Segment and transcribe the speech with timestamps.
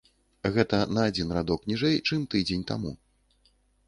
[0.53, 2.95] Гэта на адзін радок ніжэй, чым тыдзень таму.